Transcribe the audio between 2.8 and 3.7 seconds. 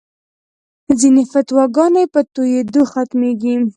ختمېږي.